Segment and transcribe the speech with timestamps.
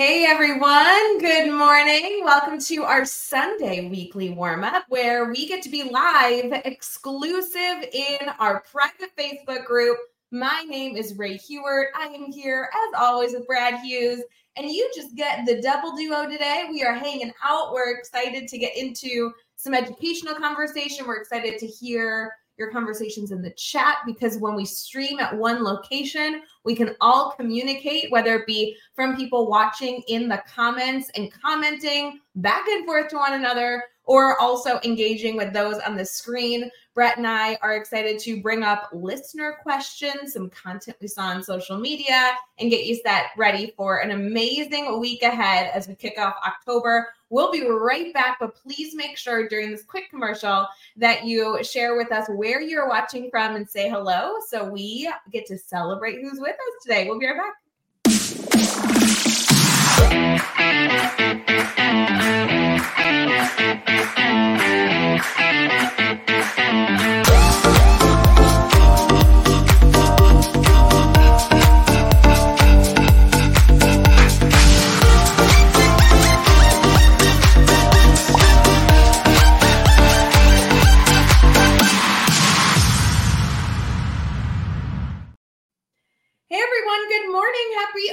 [0.00, 2.22] Hey everyone, good morning.
[2.24, 8.30] Welcome to our Sunday weekly warm up where we get to be live exclusive in
[8.38, 9.98] our private Facebook group.
[10.30, 11.88] My name is Ray Hewart.
[11.94, 14.22] I am here as always with Brad Hughes,
[14.56, 16.68] and you just get the double duo today.
[16.70, 17.74] We are hanging out.
[17.74, 21.06] We're excited to get into some educational conversation.
[21.06, 25.64] We're excited to hear your conversations in the chat because when we stream at one
[25.64, 31.32] location, we can all communicate, whether it be from people watching in the comments and
[31.42, 36.70] commenting back and forth to one another, or also engaging with those on the screen.
[37.00, 41.42] Brett and I are excited to bring up listener questions, some content we saw on
[41.42, 46.18] social media, and get you set ready for an amazing week ahead as we kick
[46.18, 47.08] off October.
[47.30, 50.66] We'll be right back, but please make sure during this quick commercial
[50.98, 55.46] that you share with us where you're watching from and say hello so we get
[55.46, 57.08] to celebrate who's with us today.
[57.08, 57.54] We'll be right back.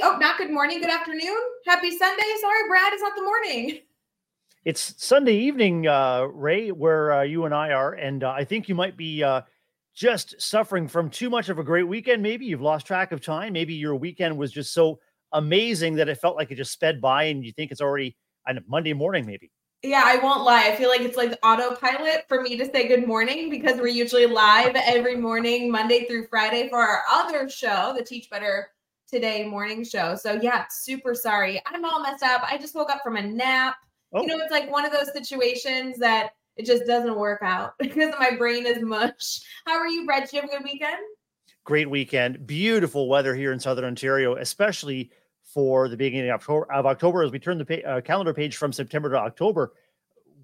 [0.02, 2.22] Oh, not good morning, good afternoon, happy Sunday.
[2.40, 3.80] Sorry, Brad, it's not the morning.
[4.68, 8.68] It's Sunday evening, uh, Ray, where uh, you and I are, and uh, I think
[8.68, 9.40] you might be uh,
[9.94, 12.22] just suffering from too much of a great weekend.
[12.22, 13.54] Maybe you've lost track of time.
[13.54, 15.00] Maybe your weekend was just so
[15.32, 18.14] amazing that it felt like it just sped by, and you think it's already
[18.46, 19.50] on Monday morning, maybe.
[19.82, 20.66] Yeah, I won't lie.
[20.66, 24.26] I feel like it's like autopilot for me to say good morning because we're usually
[24.26, 28.68] live every morning, Monday through Friday, for our other show, the Teach Better
[29.10, 30.14] today morning show.
[30.14, 31.58] So yeah, super sorry.
[31.64, 32.42] I'm all messed up.
[32.44, 33.76] I just woke up from a nap.
[34.12, 34.22] Oh.
[34.22, 38.12] You know, it's like one of those situations that it just doesn't work out because
[38.18, 39.40] my brain is mush.
[39.64, 40.24] How are you, Brett?
[40.24, 40.98] Did you have a good weekend?
[41.64, 42.46] Great weekend.
[42.46, 45.10] Beautiful weather here in Southern Ontario, especially
[45.42, 46.72] for the beginning of October.
[46.72, 49.72] Of October as we turn the uh, calendar page from September to October,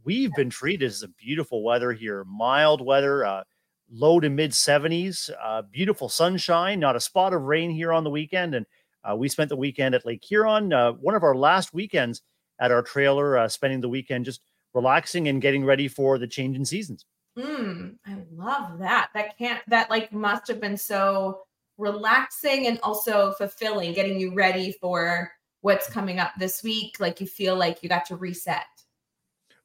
[0.04, 3.24] we've been treated as a beautiful weather here, mild weather.
[3.24, 3.44] Uh,
[3.90, 5.30] low to mid 70s.
[5.42, 8.54] Uh, beautiful sunshine, not a spot of rain here on the weekend.
[8.54, 8.66] And
[9.08, 12.22] uh, we spent the weekend at Lake Huron, uh, one of our last weekends
[12.60, 14.40] at our trailer, uh, spending the weekend just
[14.74, 17.06] relaxing and getting ready for the change in seasons.
[17.38, 19.10] Mm, I love that.
[19.14, 21.40] That can't, that like must have been so
[21.78, 25.32] relaxing and also fulfilling, getting you ready for
[25.62, 26.96] what's coming up this week.
[27.00, 28.64] Like you feel like you got to reset.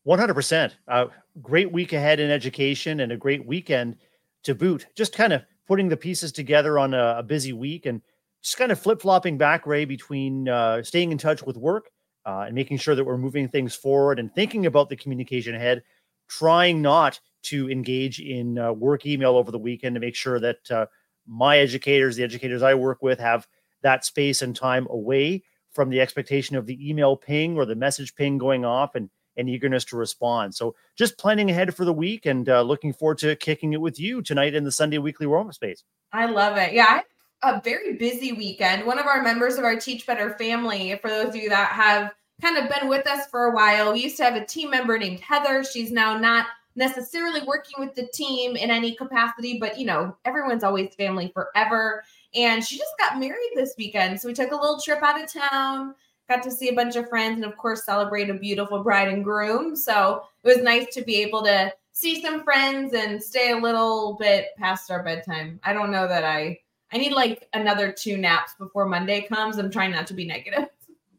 [0.07, 0.71] 100%.
[0.87, 1.07] Uh,
[1.41, 3.97] great week ahead in education and a great weekend
[4.43, 4.87] to boot.
[4.95, 8.01] Just kind of putting the pieces together on a, a busy week and
[8.41, 11.91] just kind of flip flopping back, Ray, between uh, staying in touch with work
[12.25, 15.83] uh, and making sure that we're moving things forward and thinking about the communication ahead,
[16.27, 20.71] trying not to engage in uh, work email over the weekend to make sure that
[20.71, 20.85] uh,
[21.25, 23.47] my educators, the educators I work with, have
[23.81, 28.15] that space and time away from the expectation of the email ping or the message
[28.15, 30.53] ping going off and and eagerness to respond.
[30.53, 33.97] So just planning ahead for the week and uh, looking forward to kicking it with
[33.97, 35.83] you tonight in the Sunday Weekly Up Space.
[36.11, 36.73] I love it.
[36.73, 37.01] Yeah,
[37.43, 38.85] a very busy weekend.
[38.85, 42.13] One of our members of our Teach Better family, for those of you that have
[42.41, 44.97] kind of been with us for a while, we used to have a team member
[44.97, 45.63] named Heather.
[45.63, 50.63] She's now not necessarily working with the team in any capacity, but you know, everyone's
[50.63, 52.03] always family forever.
[52.35, 54.19] And she just got married this weekend.
[54.19, 55.95] So we took a little trip out of town
[56.29, 59.23] got to see a bunch of friends and of course celebrate a beautiful bride and
[59.23, 63.57] groom so it was nice to be able to see some friends and stay a
[63.57, 66.57] little bit past our bedtime i don't know that i
[66.91, 70.67] i need like another two naps before monday comes i'm trying not to be negative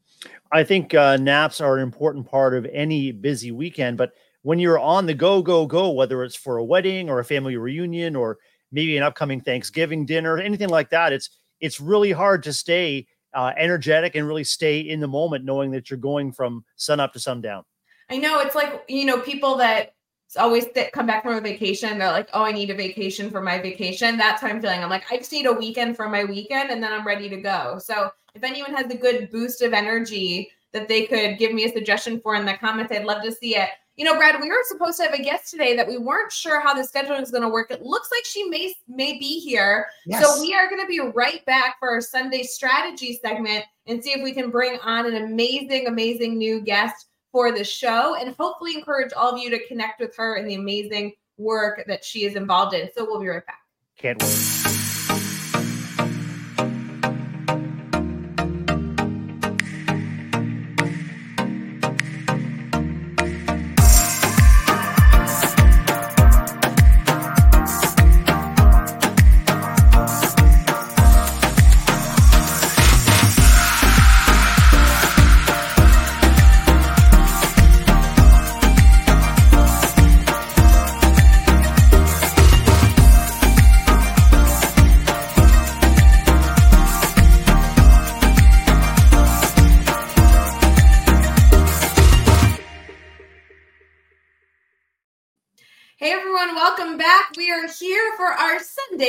[0.53, 4.78] i think uh, naps are an important part of any busy weekend but when you're
[4.78, 8.38] on the go go go whether it's for a wedding or a family reunion or
[8.72, 11.30] maybe an upcoming thanksgiving dinner anything like that it's
[11.60, 15.91] it's really hard to stay uh, energetic and really stay in the moment, knowing that
[15.91, 17.65] you're going from sun up to sundown.
[18.09, 19.95] I know it's like you know people that
[20.36, 21.98] always th- come back from a vacation.
[21.98, 24.82] They're like, "Oh, I need a vacation for my vacation." That's how I'm feeling.
[24.82, 27.36] I'm like, I just need a weekend for my weekend, and then I'm ready to
[27.36, 27.78] go.
[27.82, 31.72] So if anyone has a good boost of energy that they could give me a
[31.72, 33.71] suggestion for in the comments, I'd love to see it.
[33.97, 36.60] You know, Brad, we were supposed to have a guest today that we weren't sure
[36.60, 37.71] how the scheduling is going to work.
[37.71, 39.88] It looks like she may may be here.
[40.06, 40.24] Yes.
[40.24, 44.12] So we are going to be right back for our Sunday strategy segment and see
[44.12, 48.74] if we can bring on an amazing, amazing new guest for the show and hopefully
[48.74, 52.36] encourage all of you to connect with her and the amazing work that she is
[52.36, 52.88] involved in.
[52.94, 53.60] So we'll be right back.
[53.97, 54.90] Can't wait.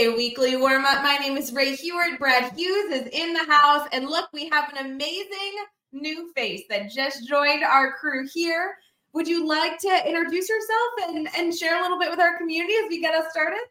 [0.01, 1.03] Sunday weekly warm up.
[1.03, 2.17] My name is Ray Heward.
[2.17, 3.87] Brad Hughes is in the house.
[3.93, 5.53] And look, we have an amazing
[5.91, 8.77] new face that just joined our crew here.
[9.13, 12.73] Would you like to introduce yourself and, and share a little bit with our community
[12.83, 13.61] as we get us started?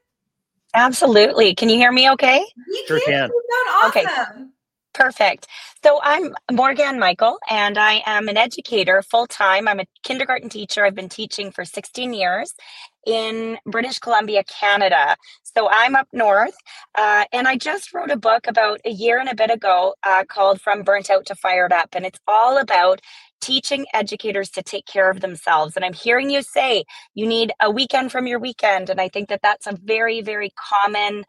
[0.73, 1.53] Absolutely.
[1.57, 2.45] Can you hear me okay?
[2.69, 3.07] We Sure can.
[3.07, 3.31] can.
[3.31, 4.45] You sound Okay.
[4.93, 5.49] Perfect.
[5.83, 9.67] So I'm Morgan Michael, and I am an educator full time.
[9.67, 10.85] I'm a kindergarten teacher.
[10.85, 12.55] I've been teaching for 16 years
[13.07, 15.17] in British Columbia, Canada.
[15.43, 16.55] So I'm up north,
[16.97, 20.25] uh, and I just wrote a book about a year and a bit ago uh,
[20.29, 23.01] called From Burnt Out to Fired Up, and it's all about
[23.41, 25.75] teaching educators to take care of themselves.
[25.75, 29.29] And I'm hearing you say you need a weekend from your weekend, and I think
[29.29, 31.25] that that's a very, very common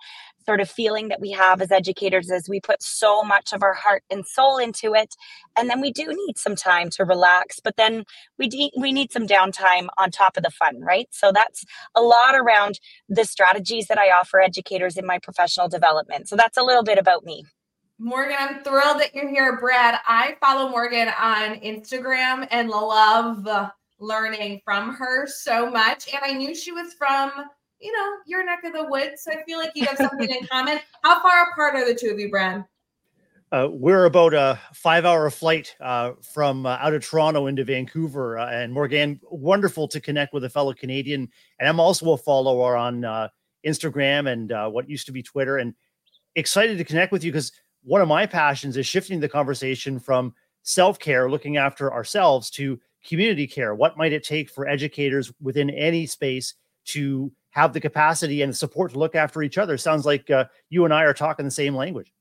[0.46, 3.74] sort of feeling that we have as educators is we put so much of our
[3.74, 5.16] heart and soul into it
[5.58, 8.04] and then we do need some time to relax but then
[8.38, 11.66] we de- we need some downtime on top of the fun right so that's
[11.96, 12.80] a lot around
[13.10, 16.98] the strategies that I offer educators in my professional development so that's a little bit
[16.98, 17.46] about me
[18.04, 20.00] Morgan, I'm thrilled that you're here, Brad.
[20.08, 23.48] I follow Morgan on Instagram and love
[24.00, 26.12] learning from her so much.
[26.12, 27.32] And I knew she was from,
[27.82, 29.24] you know, your neck of the woods.
[29.24, 30.80] So I feel like you have something in common.
[31.04, 32.64] How far apart are the two of you, Brad?
[33.52, 38.50] Uh, we're about a five-hour flight uh, from uh, out of Toronto into Vancouver, uh,
[38.50, 41.28] and Morgan, wonderful to connect with a fellow Canadian.
[41.60, 43.28] And I'm also a follower on uh,
[43.66, 45.74] Instagram and uh, what used to be Twitter, and
[46.36, 47.52] excited to connect with you because
[47.84, 53.48] one of my passions is shifting the conversation from self-care, looking after ourselves, to community
[53.48, 53.76] care.
[53.76, 56.54] What might it take for educators within any space
[56.86, 59.78] to have the capacity and support to look after each other?
[59.78, 62.12] Sounds like uh, you and I are talking the same language.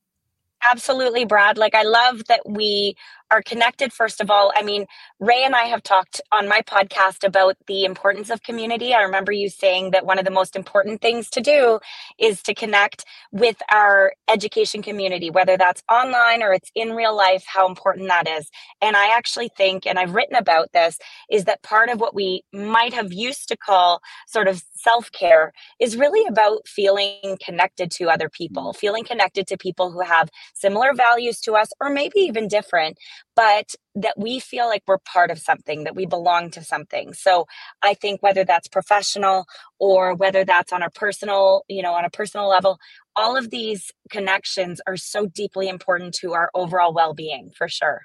[0.70, 1.56] Absolutely, Brad.
[1.56, 2.96] Like, I love that we
[3.30, 4.52] are connected, first of all.
[4.56, 4.86] I mean,
[5.18, 8.94] Ray and I have talked on my podcast about the importance of community.
[8.94, 11.78] I remember you saying that one of the most important things to do
[12.18, 17.44] is to connect with our education community, whether that's online or it's in real life,
[17.46, 18.50] how important that is.
[18.80, 20.98] And I actually think, and I've written about this,
[21.30, 25.52] is that part of what we might have used to call sort of self care
[25.80, 28.76] is really about feeling connected to other people, mm.
[28.76, 32.98] feeling connected to people who have similar values to us, or maybe even different,
[33.36, 37.12] but that we feel like we're part of something, that we belong to something.
[37.12, 37.46] So
[37.82, 39.46] I think whether that's professional
[39.78, 42.78] or whether that's on a personal, you know, on a personal level,
[43.16, 48.02] all of these connections are so deeply important to our overall well being for sure.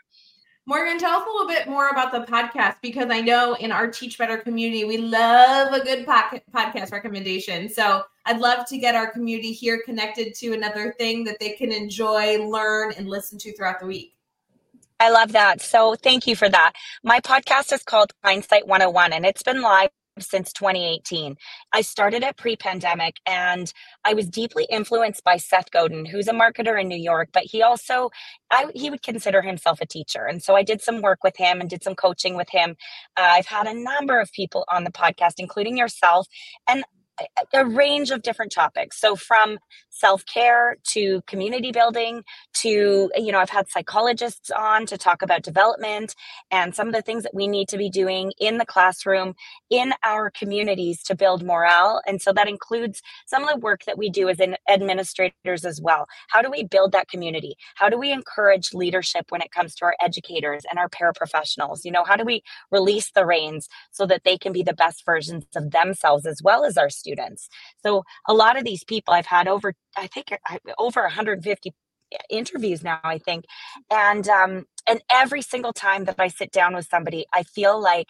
[0.67, 3.87] Morgan, tell us a little bit more about the podcast because I know in our
[3.87, 7.69] Teach Better community, we love a good pod- podcast recommendation.
[7.69, 11.71] So I'd love to get our community here connected to another thing that they can
[11.71, 14.14] enjoy, learn, and listen to throughout the week.
[14.99, 15.61] I love that.
[15.61, 16.73] So thank you for that.
[17.03, 19.89] My podcast is called Hindsight 101 and it's been live
[20.19, 21.35] since 2018.
[21.73, 23.71] I started it pre pandemic and
[24.05, 27.61] I was deeply influenced by Seth Godin, who's a marketer in New York, but he
[27.61, 28.09] also,
[28.49, 30.25] I, he would consider himself a teacher.
[30.25, 32.77] And so I did some work with him and did some coaching with him.
[33.17, 36.27] Uh, I've had a number of people on the podcast, including yourself.
[36.69, 36.85] And
[37.53, 38.99] a range of different topics.
[38.99, 39.57] So from
[39.89, 46.15] self-care to community building to you know I've had psychologists on to talk about development
[46.51, 49.35] and some of the things that we need to be doing in the classroom
[49.69, 53.97] in our communities to build morale and so that includes some of the work that
[53.97, 56.07] we do as administrators as well.
[56.29, 57.55] How do we build that community?
[57.75, 61.85] How do we encourage leadership when it comes to our educators and our paraprofessionals?
[61.85, 65.05] You know, how do we release the reins so that they can be the best
[65.05, 67.04] versions of themselves as well as our students?
[67.83, 70.27] So a lot of these people I've had over I think
[70.77, 71.73] over 150
[72.29, 73.45] interviews now I think.
[73.91, 78.07] And um and every single time that I sit down with somebody I feel like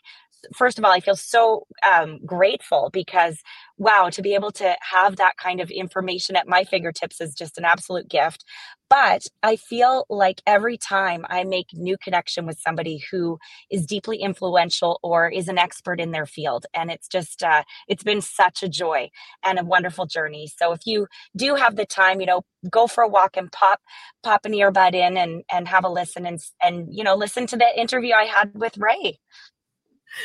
[0.56, 3.42] first of all I feel so um grateful because
[3.78, 7.58] wow to be able to have that kind of information at my fingertips is just
[7.58, 8.44] an absolute gift
[8.90, 13.40] but I feel like every time I make new connection with somebody who
[13.72, 18.04] is deeply influential or is an expert in their field and it's just uh it's
[18.04, 19.10] been such a joy
[19.44, 23.04] and a wonderful journey so if you do have the time you know go for
[23.04, 23.80] a walk and pop
[24.24, 27.58] pop an earbud in and and have a listen and and you know listen to
[27.58, 29.20] the interview I had with Ray.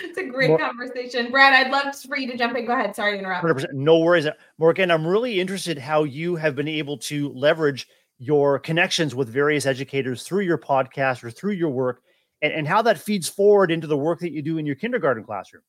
[0.02, 1.30] It's a great Mor- conversation.
[1.30, 2.66] Brad, I'd love for you to jump in.
[2.66, 2.94] Go ahead.
[2.94, 3.44] Sorry to interrupt.
[3.44, 3.72] 100%.
[3.72, 4.26] No worries.
[4.58, 9.66] Morgan, I'm really interested how you have been able to leverage your connections with various
[9.66, 12.02] educators through your podcast or through your work
[12.42, 15.24] and, and how that feeds forward into the work that you do in your kindergarten
[15.24, 15.62] classroom.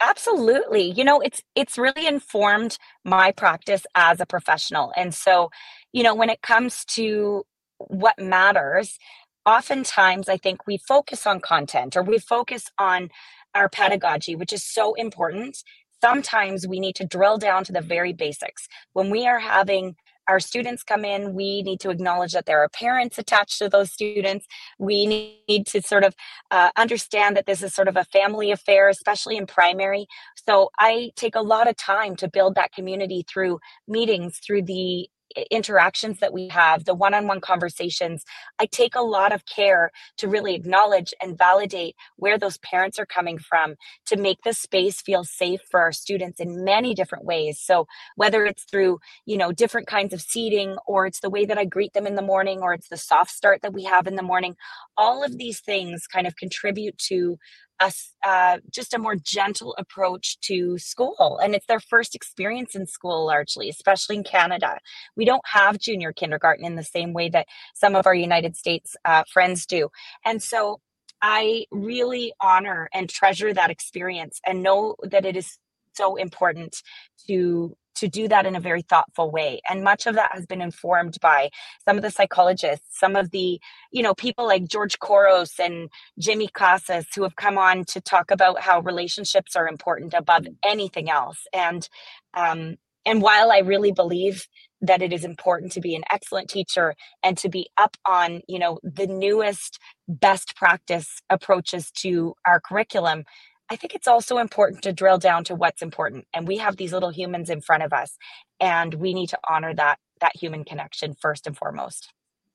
[0.00, 0.90] Absolutely.
[0.90, 4.92] You know, it's it's really informed my practice as a professional.
[4.96, 5.50] And so,
[5.92, 7.44] you know, when it comes to
[7.78, 8.98] what matters,
[9.46, 13.10] oftentimes I think we focus on content or we focus on
[13.54, 15.62] our pedagogy, which is so important.
[16.02, 18.68] sometimes we need to drill down to the very basics.
[18.92, 19.96] When we are having
[20.28, 23.92] our students come in, we need to acknowledge that there are parents attached to those
[23.92, 24.46] students.
[24.78, 26.14] We need to sort of
[26.50, 30.06] uh, understand that this is sort of a family affair, especially in primary.
[30.46, 35.08] So I take a lot of time to build that community through meetings, through the
[35.50, 38.24] interactions that we have, the one on one conversations,
[38.60, 43.06] I take a lot of care to really acknowledge and validate where those parents are
[43.06, 43.74] coming from
[44.06, 47.60] to make the space feel safe for our students in many different ways.
[47.60, 47.86] So,
[48.16, 51.64] whether it's through, you know, different kinds of seating, or it's the way that I
[51.64, 54.22] greet them in the morning, or it's the soft start that we have in the
[54.22, 54.56] morning,
[54.96, 57.38] all of these things kind of contribute to
[57.80, 57.92] a,
[58.24, 61.38] uh, just a more gentle approach to school.
[61.42, 64.78] And it's their first experience in school, largely, especially in Canada.
[65.16, 68.96] We don't have junior kindergarten in the same way that some of our United States
[69.04, 69.88] uh, friends do.
[70.24, 70.80] And so
[71.22, 75.58] I really honor and treasure that experience and know that it is
[75.94, 76.82] so important
[77.26, 79.60] to to do that in a very thoughtful way.
[79.68, 81.50] And much of that has been informed by
[81.84, 83.60] some of the psychologists some of the
[83.90, 88.30] you know people like george couros and jimmy casas who have come on to talk
[88.30, 91.46] about how relationships are important above anything else.
[91.52, 91.88] And
[92.34, 94.46] um, and while i really believe
[94.80, 98.58] that it is important to be an excellent teacher and to be up on you
[98.58, 103.24] know the newest best practice approaches to our curriculum
[103.70, 106.26] I think it's also important to drill down to what's important.
[106.34, 108.16] And we have these little humans in front of us,
[108.60, 112.12] and we need to honor that that human connection first and foremost.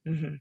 [0.07, 0.35] Mm-hmm.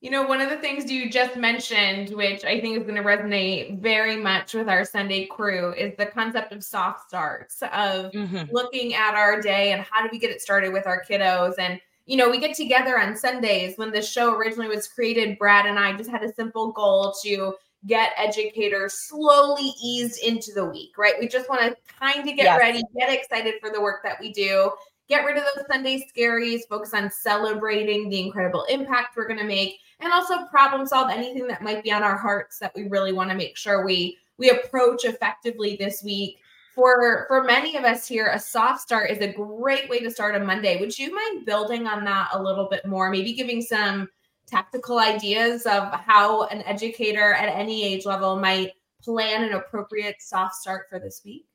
[0.00, 3.02] You know, one of the things you just mentioned, which I think is going to
[3.02, 8.50] resonate very much with our Sunday crew, is the concept of soft starts, of mm-hmm.
[8.50, 11.58] looking at our day and how do we get it started with our kiddos.
[11.58, 13.76] And, you know, we get together on Sundays.
[13.76, 17.54] When the show originally was created, Brad and I just had a simple goal to
[17.86, 21.14] get educators slowly eased into the week, right?
[21.18, 22.58] We just want to kind of get yes.
[22.58, 24.70] ready, get excited for the work that we do,
[25.08, 29.46] get rid of those Sunday scaries, focus on celebrating the incredible impact we're going to
[29.46, 33.12] make, and also problem solve anything that might be on our hearts that we really
[33.12, 36.38] want to make sure we we approach effectively this week.
[36.74, 40.36] For for many of us here, a soft start is a great way to start
[40.36, 40.78] a Monday.
[40.80, 43.10] Would you mind building on that a little bit more?
[43.10, 44.08] Maybe giving some
[44.50, 50.54] tactical ideas of how an educator at any age level might plan an appropriate soft
[50.54, 51.46] start for this week?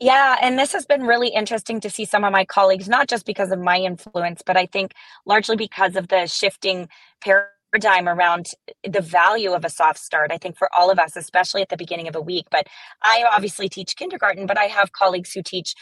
[0.00, 3.26] Yeah, and this has been really interesting to see some of my colleagues, not just
[3.26, 4.92] because of my influence, but I think
[5.26, 6.88] largely because of the shifting
[7.20, 8.46] paradigm around
[8.82, 10.32] the value of a soft start.
[10.32, 12.46] I think for all of us, especially at the beginning of a week.
[12.50, 12.66] But
[13.02, 15.74] I obviously teach kindergarten, but I have colleagues who teach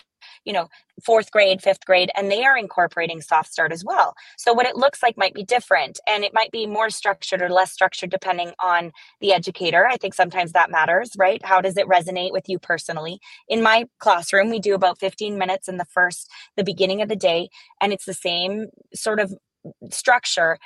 [0.45, 0.69] you know
[1.05, 4.15] fourth grade fifth grade and they are incorporating soft start as well.
[4.37, 7.49] So what it looks like might be different and it might be more structured or
[7.49, 9.87] less structured depending on the educator.
[9.87, 11.45] I think sometimes that matters right?
[11.45, 13.21] How does it resonate with you personally?
[13.49, 17.17] In my classroom we do about 15 minutes in the first the beginning of the
[17.17, 17.49] day
[17.81, 19.33] and it's the same sort of
[19.91, 20.59] structure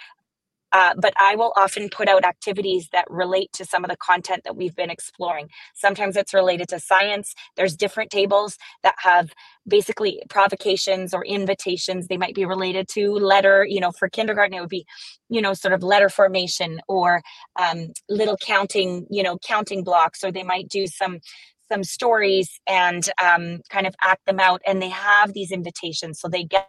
[0.73, 4.43] uh, but I will often put out activities that relate to some of the content
[4.45, 5.49] that we've been exploring.
[5.75, 7.35] Sometimes it's related to science.
[7.57, 9.33] There's different tables that have
[9.69, 12.09] basically provocations or invitations.
[12.09, 14.87] They might be related to letter, you know, for kindergarten, it would be,
[15.29, 17.23] you know, sort of letter formation or
[17.61, 21.21] um, little counting, you know, counting blocks, or they might do some
[21.71, 26.29] some stories and um, kind of act them out and they have these invitations so
[26.29, 26.69] they get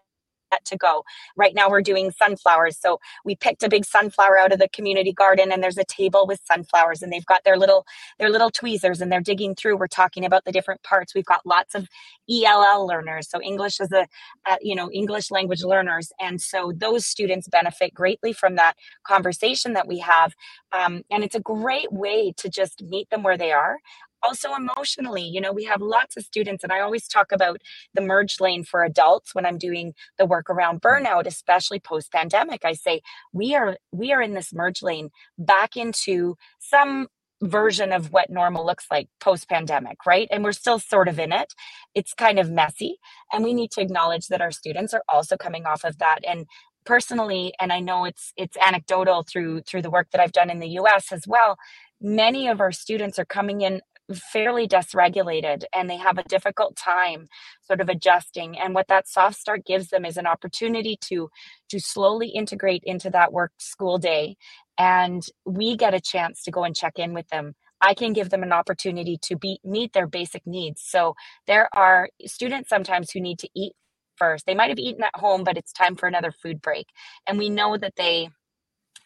[0.65, 1.03] to go.
[1.35, 2.77] Right now, we're doing sunflowers.
[2.77, 6.25] So we picked a big sunflower out of the community garden, and there's a table
[6.27, 7.85] with sunflowers, and they've got their little
[8.19, 9.77] their little tweezers, and they're digging through.
[9.77, 11.13] We're talking about the different parts.
[11.13, 11.87] We've got lots of
[12.29, 14.07] ELL learners, so English is a,
[14.47, 19.73] a you know English language learners, and so those students benefit greatly from that conversation
[19.73, 20.33] that we have,
[20.71, 23.77] um, and it's a great way to just meet them where they are
[24.23, 27.61] also emotionally you know we have lots of students and i always talk about
[27.93, 30.81] the merge lane for adults when i'm doing the work around mm.
[30.81, 33.01] burnout especially post pandemic i say
[33.31, 37.07] we are we are in this merge lane back into some
[37.41, 40.27] version of what normal looks like post pandemic, right?
[40.31, 41.53] And we're still sort of in it.
[41.93, 42.97] It's kind of messy.
[43.31, 46.19] And we need to acknowledge that our students are also coming off of that.
[46.27, 46.47] And
[46.85, 50.59] personally, and I know it's it's anecdotal through through the work that I've done in
[50.59, 51.57] the US as well,
[52.01, 53.81] many of our students are coming in
[54.19, 57.27] fairly dysregulated and they have a difficult time
[57.61, 61.29] sort of adjusting and what that soft start gives them is an opportunity to
[61.69, 64.35] to slowly integrate into that work school day
[64.77, 67.53] and we get a chance to go and check in with them
[67.83, 70.81] I can give them an opportunity to be meet their basic needs.
[70.81, 71.15] So
[71.47, 73.73] there are students sometimes who need to eat
[74.15, 74.45] first.
[74.45, 76.87] They might have eaten at home, but it's time for another food break.
[77.27, 78.29] And we know that they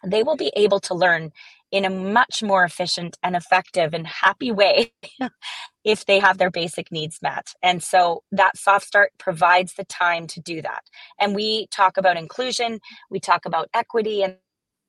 [0.05, 1.31] they will be able to learn
[1.71, 4.93] in a much more efficient and effective and happy way
[5.83, 7.53] if they have their basic needs met.
[7.63, 10.83] And so that soft start provides the time to do that.
[11.19, 14.37] And we talk about inclusion, we talk about equity and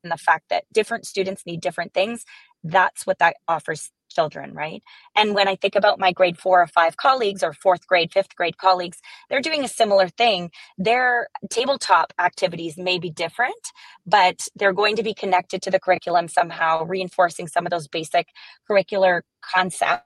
[0.04, 2.24] the fact that different students need different things.
[2.64, 4.82] That's what that offers children, right?
[5.14, 8.34] And when I think about my grade four or five colleagues or fourth grade, fifth
[8.34, 8.98] grade colleagues,
[9.28, 10.50] they're doing a similar thing.
[10.76, 13.64] Their tabletop activities may be different,
[14.04, 18.26] but they're going to be connected to the curriculum somehow, reinforcing some of those basic
[18.68, 19.22] curricular
[19.54, 20.02] concepts.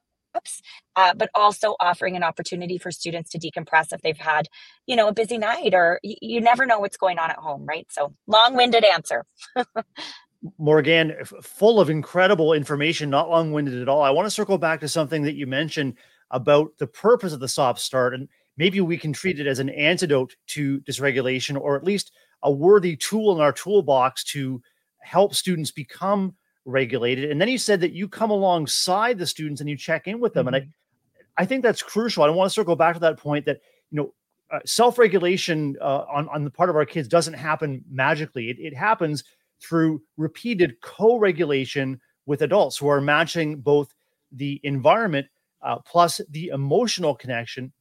[0.96, 4.48] Uh, but also offering an opportunity for students to decompress if they've had,
[4.86, 7.86] you know, a busy night or you never know what's going on at home, right?
[7.90, 9.24] So long-winded answer.
[10.58, 14.02] Morgan, full of incredible information, not long winded at all.
[14.02, 15.94] I want to circle back to something that you mentioned
[16.30, 18.14] about the purpose of the soft start.
[18.14, 22.50] And maybe we can treat it as an antidote to dysregulation or at least a
[22.50, 24.60] worthy tool in our toolbox to
[25.00, 26.34] help students become
[26.64, 27.30] regulated.
[27.30, 30.34] And then you said that you come alongside the students and you check in with
[30.34, 30.46] them.
[30.46, 30.54] Mm-hmm.
[30.54, 31.42] And I, mm-hmm.
[31.42, 32.24] I think that's crucial.
[32.24, 34.14] I want to circle back to that point that, you know,
[34.50, 38.50] uh, self-regulation uh, on, on the part of our kids doesn't happen magically.
[38.50, 39.24] It, it happens
[39.62, 43.92] through repeated co regulation with adults who are matching both
[44.30, 45.26] the environment
[45.62, 47.72] uh, plus the emotional connection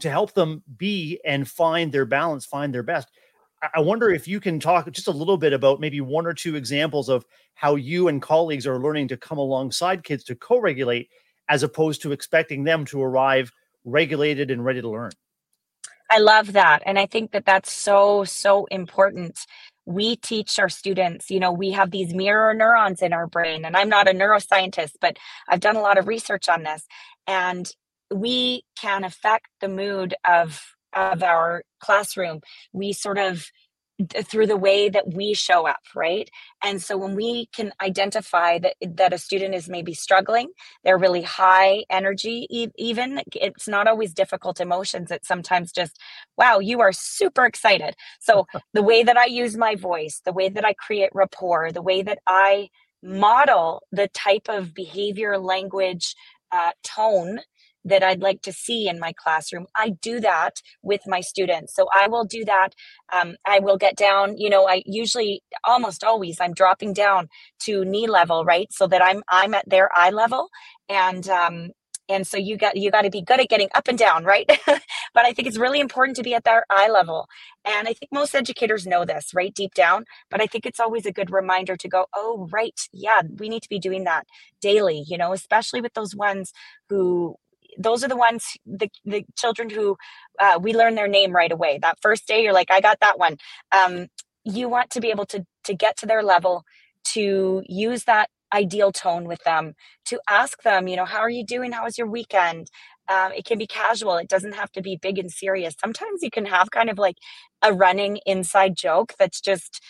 [0.00, 3.08] to help them be and find their balance, find their best.
[3.74, 6.56] I wonder if you can talk just a little bit about maybe one or two
[6.56, 11.08] examples of how you and colleagues are learning to come alongside kids to co regulate
[11.48, 13.50] as opposed to expecting them to arrive
[13.84, 15.10] regulated and ready to learn.
[16.10, 16.82] I love that.
[16.86, 19.46] And I think that that's so, so important
[19.86, 23.76] we teach our students you know we have these mirror neurons in our brain and
[23.76, 25.16] i'm not a neuroscientist but
[25.48, 26.86] i've done a lot of research on this
[27.26, 27.72] and
[28.14, 30.60] we can affect the mood of
[30.94, 32.40] of our classroom.
[32.72, 33.46] We sort of
[34.24, 36.30] through the way that we show up right?
[36.62, 40.48] And so when we can identify that that a student is maybe struggling
[40.84, 45.98] they're really high energy even it's not always difficult emotions it's sometimes just
[46.36, 47.94] wow you are super excited.
[48.20, 51.82] So the way that i use my voice the way that i create rapport the
[51.82, 52.68] way that i
[53.02, 56.14] model the type of behavior language
[56.52, 57.40] uh, tone
[57.86, 59.66] that I'd like to see in my classroom.
[59.76, 61.74] I do that with my students.
[61.74, 62.70] So I will do that.
[63.12, 67.28] Um, I will get down, you know, I usually almost always I'm dropping down
[67.60, 68.72] to knee level, right?
[68.72, 70.48] So that I'm I'm at their eye level.
[70.88, 71.70] And um,
[72.08, 74.46] and so you got you got to be good at getting up and down right
[74.66, 77.26] but i think it's really important to be at their eye level
[77.64, 81.06] and i think most educators know this right deep down but i think it's always
[81.06, 84.26] a good reminder to go oh right yeah we need to be doing that
[84.60, 86.52] daily you know especially with those ones
[86.88, 87.34] who
[87.78, 89.96] those are the ones the, the children who
[90.40, 91.78] uh, we learn their name right away.
[91.80, 93.36] That first day you're like i got that one.
[93.72, 94.08] Um,
[94.44, 96.64] you want to be able to to get to their level
[97.14, 99.74] to use that ideal tone with them
[100.06, 101.72] to ask them you know how are you doing?
[101.72, 102.68] How was your weekend?
[103.08, 104.16] Um, it can be casual.
[104.16, 105.74] It doesn't have to be big and serious.
[105.80, 107.16] Sometimes you can have kind of like
[107.62, 109.80] a running inside joke that's just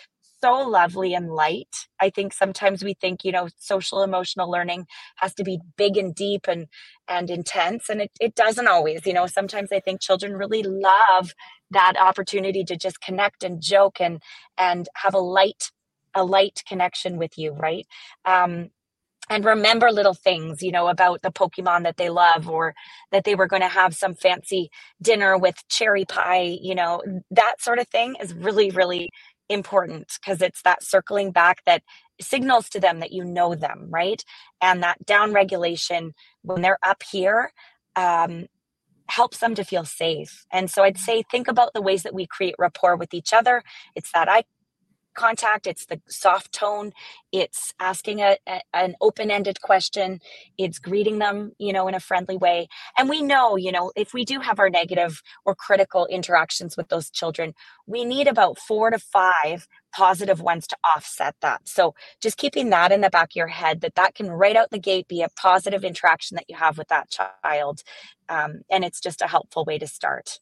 [0.40, 1.74] so lovely and light.
[2.00, 6.14] I think sometimes we think, you know, social emotional learning has to be big and
[6.14, 6.66] deep and
[7.08, 9.06] and intense and it, it doesn't always.
[9.06, 11.32] You know, sometimes I think children really love
[11.70, 14.20] that opportunity to just connect and joke and
[14.58, 15.70] and have a light
[16.14, 17.86] a light connection with you, right?
[18.24, 18.70] Um,
[19.28, 22.74] and remember little things, you know, about the Pokemon that they love or
[23.10, 24.70] that they were going to have some fancy
[25.02, 29.10] dinner with cherry pie, you know, that sort of thing is really, really
[29.48, 31.82] important because it's that circling back that
[32.20, 34.24] signals to them that you know them, right?
[34.60, 37.52] And that down regulation when they're up here
[37.94, 38.46] um,
[39.08, 40.44] helps them to feel safe.
[40.52, 43.62] And so I'd say think about the ways that we create rapport with each other.
[43.94, 44.44] It's that eye
[45.16, 46.92] contact it's the soft tone
[47.32, 50.20] it's asking a, a an open-ended question
[50.58, 52.68] it's greeting them you know in a friendly way.
[52.98, 56.88] And we know you know if we do have our negative or critical interactions with
[56.88, 57.54] those children
[57.86, 61.66] we need about four to five positive ones to offset that.
[61.66, 64.70] So just keeping that in the back of your head that that can right out
[64.70, 67.82] the gate be a positive interaction that you have with that child
[68.28, 70.38] um, and it's just a helpful way to start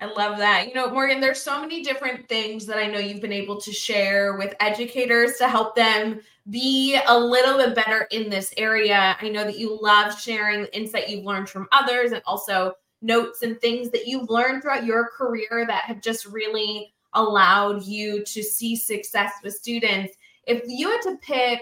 [0.00, 0.66] I love that.
[0.68, 3.72] You know, Morgan, there's so many different things that I know you've been able to
[3.72, 9.16] share with educators to help them be a little bit better in this area.
[9.20, 13.60] I know that you love sharing insight you've learned from others and also notes and
[13.60, 18.74] things that you've learned throughout your career that have just really allowed you to see
[18.74, 20.14] success with students.
[20.46, 21.60] If you had to pick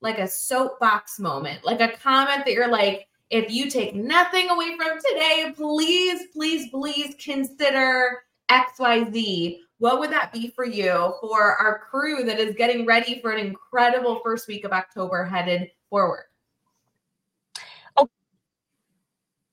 [0.00, 4.76] like a soapbox moment, like a comment that you're like, if you take nothing away
[4.76, 9.58] from today, please, please, please consider XYZ.
[9.78, 13.46] what would that be for you for our crew that is getting ready for an
[13.46, 16.24] incredible first week of October headed forward?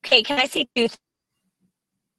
[0.06, 0.88] Okay, can I say two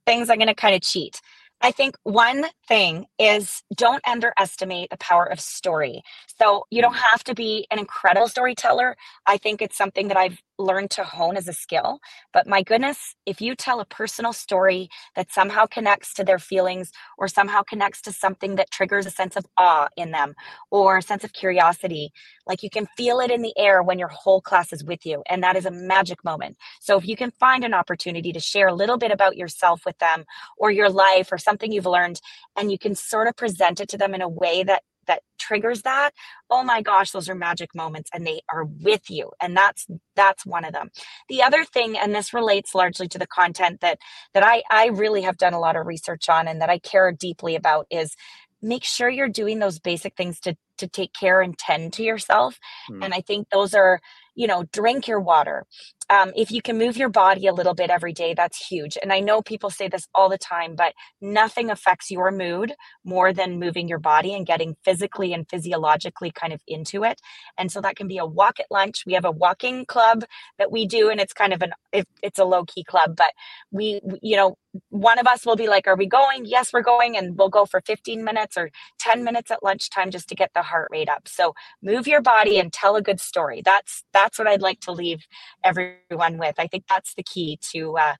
[0.05, 0.29] things?
[0.29, 1.19] I'm going to kind of cheat.
[1.61, 6.03] I think one thing is don't underestimate the power of story.
[6.39, 7.11] So you don't mm.
[7.11, 8.95] have to be an incredible storyteller.
[9.25, 11.99] I think it's something that I've learned to hone as a skill.
[12.33, 16.91] But my goodness, if you tell a personal story that somehow connects to their feelings
[17.17, 20.35] or somehow connects to something that triggers a sense of awe in them
[20.71, 22.11] or a sense of curiosity,
[22.47, 25.23] like you can feel it in the air when your whole class is with you.
[25.29, 26.57] And that is a magic moment.
[26.79, 29.97] So if you can find an opportunity to share a little bit about yourself with
[29.99, 30.25] them
[30.57, 32.19] or your life or something you've learned,
[32.55, 35.83] and you can sort of present it to them in a way that that triggers
[35.83, 36.11] that
[36.49, 39.31] oh my gosh those are magic moments and they are with you.
[39.41, 40.89] And that's that's one of them.
[41.29, 43.99] The other thing and this relates largely to the content that
[44.33, 47.11] that i i really have done a lot of research on and that i care
[47.11, 48.15] deeply about is
[48.61, 52.59] make sure you're doing those basic things to to take care and tend to yourself
[52.89, 53.03] mm.
[53.03, 53.99] and i think those are
[54.35, 55.65] you know drink your water
[56.09, 58.97] um, if you can move your body a little bit every day, that's huge.
[59.01, 63.33] And I know people say this all the time, but nothing affects your mood more
[63.33, 67.19] than moving your body and getting physically and physiologically kind of into it.
[67.57, 69.03] And so that can be a walk at lunch.
[69.05, 70.23] We have a walking club
[70.57, 73.31] that we do, and it's kind of an it's a low key club, but
[73.71, 74.57] we, you know,
[74.89, 76.45] one of us will be like, Are we going?
[76.45, 77.17] Yes, we're going.
[77.17, 80.63] And we'll go for 15 minutes or 10 minutes at lunchtime just to get the
[80.67, 81.27] heart rate up.
[81.27, 83.61] So move your body and tell a good story.
[83.63, 85.25] That's that's what I'd like to leave
[85.63, 86.55] everyone with.
[86.57, 88.15] I think that's the key to uh,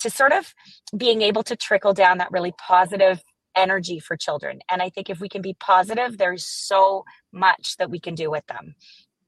[0.00, 0.52] to sort of
[0.96, 3.22] being able to trickle down that really positive
[3.54, 4.60] energy for children.
[4.70, 8.30] And I think if we can be positive, there's so much that we can do
[8.30, 8.74] with them.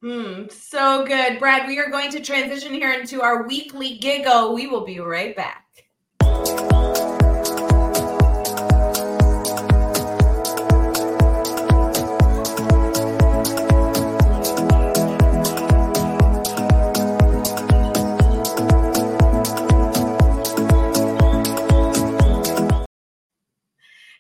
[0.03, 1.39] Mm, so good.
[1.39, 4.55] Brad, we are going to transition here into our weekly giggle.
[4.55, 5.65] We will be right back.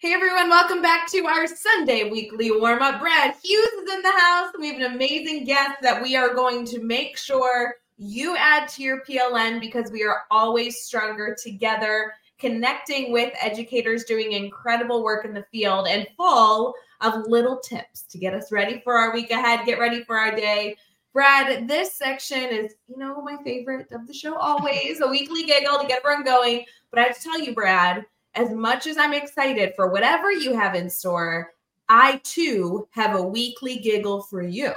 [0.04, 3.00] Hey everyone, welcome back to our Sunday weekly warm up.
[3.00, 4.52] Brad Hughes is in the house.
[4.58, 8.82] We have an amazing guest that we are going to make sure you add to
[8.82, 15.32] your PLN because we are always stronger together, connecting with educators doing incredible work in
[15.32, 19.64] the field and full of little tips to get us ready for our week ahead,
[19.64, 20.76] get ready for our day.
[21.14, 25.78] Brad, this section is, you know, my favorite of the show always, a weekly giggle
[25.78, 26.66] to get everyone going.
[26.90, 30.54] But I have to tell you, Brad, as much as I'm excited for whatever you
[30.54, 31.52] have in store,
[31.88, 34.72] I too have a weekly giggle for you.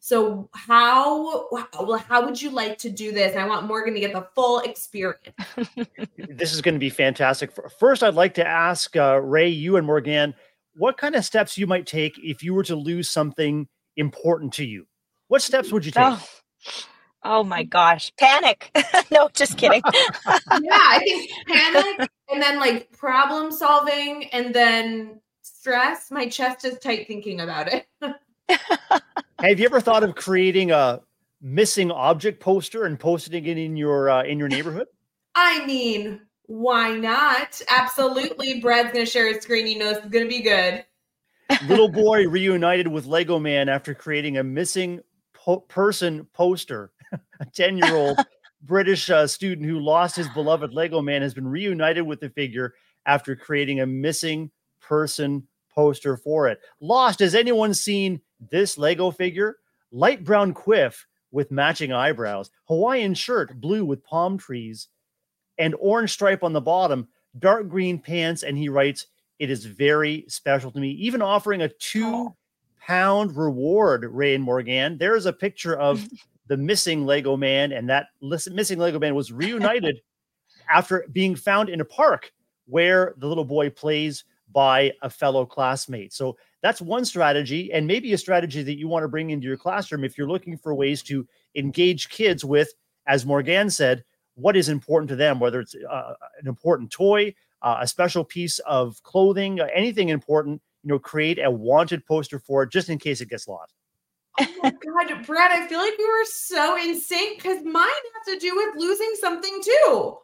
[0.00, 1.48] So how
[2.08, 3.36] how would you like to do this?
[3.36, 5.22] I want Morgan to get the full experience.
[6.16, 7.52] this is going to be fantastic.
[7.78, 10.34] First, I'd like to ask uh, Ray, you and Morgan,
[10.74, 14.64] what kind of steps you might take if you were to lose something important to
[14.64, 14.86] you.
[15.28, 16.04] What steps would you take?
[16.04, 16.28] Oh.
[17.24, 18.70] Oh my gosh, panic.
[19.10, 19.82] no, just kidding.
[20.24, 20.38] yeah,
[20.72, 26.10] I think panic and then like problem solving and then stress.
[26.10, 27.86] My chest is tight thinking about it.
[29.40, 31.00] Have you ever thought of creating a
[31.40, 34.88] missing object poster and posting it in your uh, in your neighborhood?
[35.34, 37.60] I mean, why not?
[37.68, 38.60] Absolutely.
[38.60, 39.66] Brad's going to share his screen.
[39.66, 40.84] He knows it's going to be good.
[41.66, 45.00] Little boy reunited with Lego Man after creating a missing
[45.32, 46.90] po- person poster
[47.40, 48.18] a 10 year old
[48.62, 52.74] British uh, student who lost his beloved Lego man has been reunited with the figure
[53.06, 56.60] after creating a missing person poster for it.
[56.80, 58.20] Lost, has anyone seen
[58.50, 59.56] this Lego figure?
[59.90, 64.88] Light brown quiff with matching eyebrows, Hawaiian shirt, blue with palm trees,
[65.58, 68.42] and orange stripe on the bottom, dark green pants.
[68.42, 69.06] And he writes,
[69.38, 72.34] It is very special to me, even offering a two
[72.86, 74.98] pound reward, Ray and Morgan.
[74.98, 76.06] There is a picture of
[76.46, 80.00] the missing Lego man, and that missing Lego man was reunited
[80.70, 82.32] after being found in a park
[82.66, 86.12] where the little boy plays by a fellow classmate.
[86.12, 89.56] So that's one strategy, and maybe a strategy that you want to bring into your
[89.56, 92.72] classroom if you're looking for ways to engage kids with,
[93.06, 97.78] as Morgan said, what is important to them, whether it's uh, an important toy, uh,
[97.80, 100.60] a special piece of clothing, anything important.
[100.84, 103.72] You know, create a wanted poster for it just in case it gets lost.
[104.40, 108.34] Oh my god, Brad, I feel like we were so in sync because mine has
[108.34, 110.16] to do with losing something too.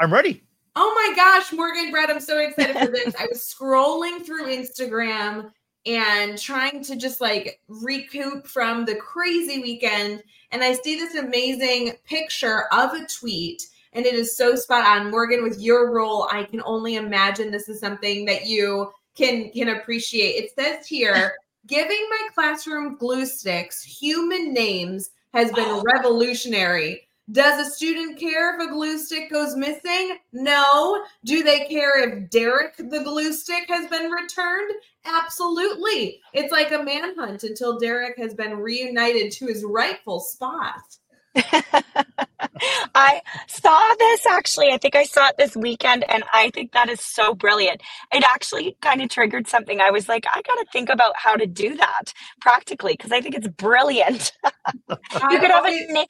[0.00, 0.42] I'm ready.
[0.76, 3.14] Oh my gosh, Morgan, Brad, I'm so excited for this.
[3.18, 5.52] I was scrolling through Instagram
[5.86, 10.22] and trying to just like recoup from the crazy weekend.
[10.50, 13.62] And I see this amazing picture of a tweet,
[13.92, 15.10] and it is so spot on.
[15.10, 19.68] Morgan, with your role, I can only imagine this is something that you can can
[19.68, 20.42] appreciate.
[20.42, 21.34] It says here,
[21.66, 27.08] giving my classroom glue sticks human names has been revolutionary.
[27.32, 30.18] Does a student care if a glue stick goes missing?
[30.32, 31.02] No.
[31.24, 34.72] Do they care if Derek the glue stick has been returned?
[35.06, 36.20] Absolutely.
[36.34, 40.98] It's like a manhunt until Derek has been reunited to his rightful spot.
[42.94, 44.70] I saw this actually.
[44.70, 47.82] I think I saw it this weekend, and I think that is so brilliant.
[48.12, 49.80] It actually kind of triggered something.
[49.80, 53.20] I was like, I got to think about how to do that practically because I
[53.20, 54.32] think it's brilliant.
[54.90, 56.04] you could have a na-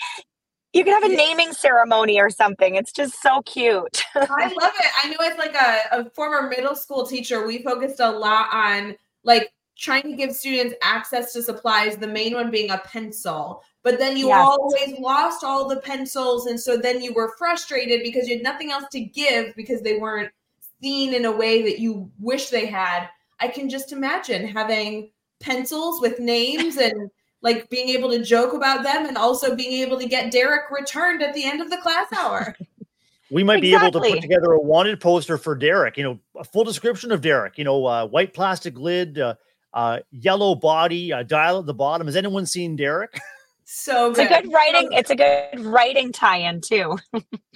[0.72, 2.74] you could have a naming ceremony or something.
[2.74, 4.02] It's just so cute.
[4.14, 4.90] I love it.
[5.04, 8.96] I know as like a, a former middle school teacher, we focused a lot on
[9.22, 13.62] like trying to give students access to supplies, the main one being a pencil.
[13.84, 14.40] But then you yes.
[14.40, 16.46] always lost all the pencils.
[16.46, 19.98] And so then you were frustrated because you had nothing else to give because they
[19.98, 20.32] weren't
[20.82, 23.08] seen in a way that you wish they had.
[23.40, 27.10] I can just imagine having pencils with names and
[27.42, 31.22] like being able to joke about them and also being able to get Derek returned
[31.22, 32.56] at the end of the class hour.
[33.30, 33.68] we might exactly.
[33.68, 37.12] be able to put together a wanted poster for Derek, you know, a full description
[37.12, 39.34] of Derek, you know, uh, white plastic lid, uh,
[39.74, 42.06] uh, yellow body, uh, dial at the bottom.
[42.06, 43.20] Has anyone seen Derek?
[43.64, 44.24] So good.
[44.24, 44.88] It's a good writing.
[44.92, 46.98] It's a good writing tie-in too.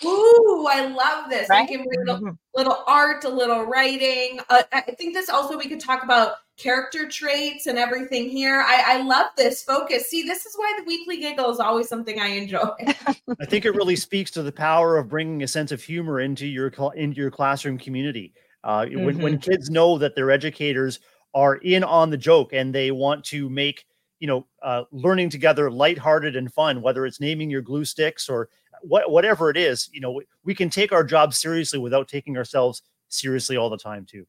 [0.04, 1.48] Ooh, I love this.
[1.50, 1.68] Right?
[1.68, 2.30] Give a little, mm-hmm.
[2.54, 4.40] little art, a little writing.
[4.48, 8.64] Uh, I think this also we could talk about character traits and everything here.
[8.66, 10.08] I, I love this focus.
[10.08, 12.70] See, this is why the weekly giggle is always something I enjoy.
[13.40, 16.46] I think it really speaks to the power of bringing a sense of humor into
[16.46, 18.32] your into your classroom community.
[18.64, 19.04] Uh, mm-hmm.
[19.04, 19.50] When when mm-hmm.
[19.50, 21.00] kids know that their educators
[21.34, 23.84] are in on the joke and they want to make
[24.20, 28.48] you know uh, learning together lighthearted and fun whether it's naming your glue sticks or
[28.82, 32.36] what, whatever it is you know we, we can take our job seriously without taking
[32.36, 34.26] ourselves seriously all the time too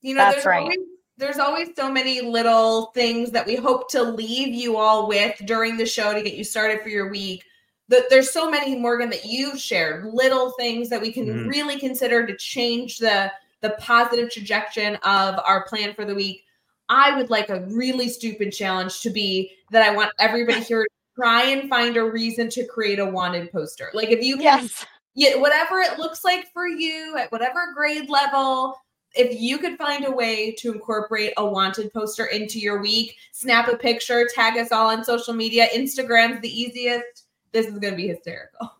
[0.00, 0.62] you know That's there's right.
[0.62, 0.78] always
[1.16, 5.76] there's always so many little things that we hope to leave you all with during
[5.76, 7.44] the show to get you started for your week
[7.88, 11.48] that there's so many morgan that you've shared little things that we can mm.
[11.48, 16.43] really consider to change the the positive trajectory of our plan for the week
[16.88, 20.90] I would like a really stupid challenge to be that I want everybody here to
[21.16, 23.90] try and find a reason to create a wanted poster.
[23.94, 24.86] Like if you can, yes.
[25.14, 28.76] yeah, whatever it looks like for you at whatever grade level,
[29.14, 33.68] if you could find a way to incorporate a wanted poster into your week, snap
[33.68, 35.68] a picture, tag us all on social media.
[35.74, 37.26] Instagram's the easiest.
[37.52, 38.72] This is going to be hysterical.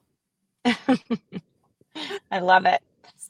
[2.31, 2.83] I love it.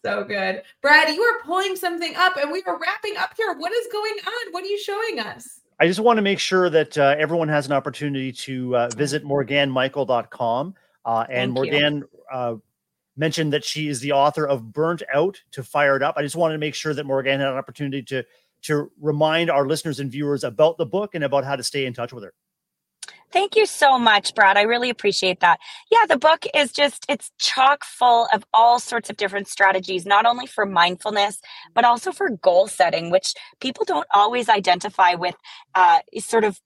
[0.04, 0.62] So good.
[0.82, 3.54] Brad, you are pulling something up and we are wrapping up here.
[3.56, 4.52] What is going on?
[4.52, 5.60] What are you showing us?
[5.80, 9.24] I just want to make sure that uh, everyone has an opportunity to uh, visit
[9.24, 10.74] morganmichael.com.
[11.06, 12.56] Uh, and Morgan uh,
[13.16, 16.16] mentioned that she is the author of Burnt Out to Fired Up.
[16.18, 18.24] I just wanted to make sure that Morgan had an opportunity to
[18.62, 21.92] to remind our listeners and viewers about the book and about how to stay in
[21.92, 22.32] touch with her.
[23.32, 24.56] Thank you so much, Brad.
[24.56, 25.58] I really appreciate that.
[25.90, 30.24] Yeah, the book is just, it's chock full of all sorts of different strategies, not
[30.24, 31.40] only for mindfulness,
[31.74, 35.34] but also for goal setting, which people don't always identify with
[35.74, 36.60] uh, sort of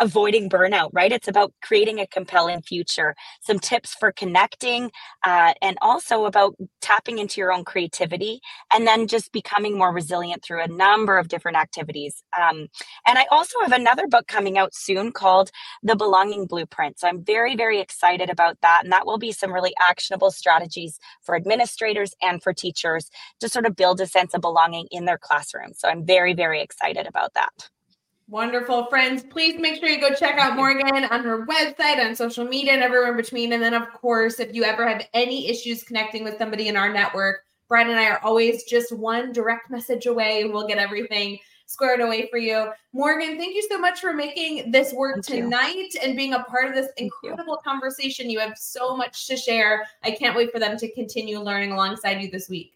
[0.00, 1.12] avoiding burnout, right?
[1.12, 4.90] It's about creating a compelling future, some tips for connecting,
[5.24, 8.40] uh, and also about tapping into your own creativity
[8.72, 12.22] and then just becoming more resilient through a number of different activities.
[12.38, 12.68] Um,
[13.06, 15.50] and I also have another book coming out soon called
[15.82, 16.98] The Belonging Blueprint.
[16.98, 18.80] So I'm very, very excited about that.
[18.84, 23.66] And that will be some really actionable strategies for administrators and for teachers to sort
[23.66, 25.72] of build a sense of belonging in their classroom.
[25.74, 27.70] So I'm very, very excited about that.
[28.34, 29.22] Wonderful friends.
[29.22, 32.82] Please make sure you go check out Morgan on her website, on social media, and
[32.82, 33.52] everywhere in between.
[33.52, 36.92] And then, of course, if you ever have any issues connecting with somebody in our
[36.92, 41.38] network, Brian and I are always just one direct message away, and we'll get everything
[41.66, 42.72] squared away for you.
[42.92, 46.00] Morgan, thank you so much for making this work thank tonight you.
[46.02, 48.28] and being a part of this incredible conversation.
[48.28, 49.86] You have so much to share.
[50.02, 52.74] I can't wait for them to continue learning alongside you this week.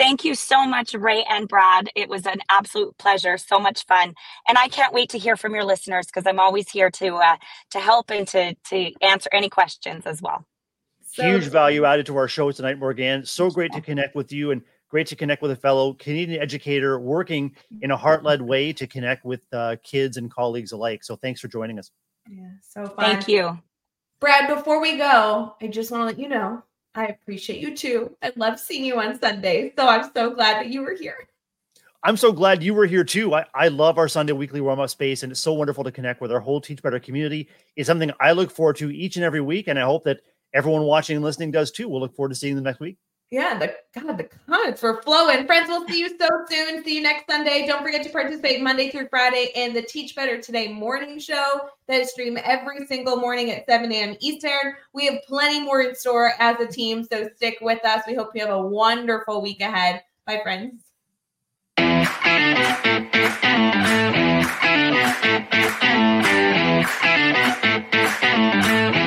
[0.00, 1.90] Thank you so much, Ray and Brad.
[1.94, 4.14] It was an absolute pleasure, so much fun,
[4.48, 7.36] and I can't wait to hear from your listeners because I'm always here to uh,
[7.72, 10.46] to help and to to answer any questions as well.
[11.04, 13.26] So Huge value added to our show tonight, Morgan.
[13.26, 16.98] So great to connect with you and great to connect with a fellow Canadian educator
[16.98, 21.04] working in a heart led way to connect with uh, kids and colleagues alike.
[21.04, 21.90] So thanks for joining us.
[22.26, 23.04] Yeah, so fun.
[23.04, 23.58] Thank you.
[24.18, 26.62] Brad, before we go, I just want to let you know
[26.94, 28.16] I appreciate you too.
[28.22, 29.72] I love seeing you on Sunday.
[29.76, 31.28] So I'm so glad that you were here.
[32.02, 33.34] I'm so glad you were here too.
[33.34, 36.22] I, I love our Sunday weekly warm up space, and it's so wonderful to connect
[36.22, 37.48] with our whole Teach Better community.
[37.76, 40.20] It's something I look forward to each and every week, and I hope that
[40.54, 41.88] everyone watching and listening does too.
[41.88, 42.96] We'll look forward to seeing them next week.
[43.30, 45.46] Yeah, the God, the comments were flowing.
[45.46, 46.82] Friends, we'll see you so soon.
[46.82, 47.64] See you next Sunday.
[47.64, 52.00] Don't forget to participate Monday through Friday in the Teach Better Today morning show that
[52.00, 54.16] is streamed every single morning at 7 a.m.
[54.18, 54.74] Eastern.
[54.92, 58.02] We have plenty more in store as a team, so stick with us.
[58.04, 60.02] We hope you have a wonderful week ahead.
[60.26, 60.82] Bye, friends.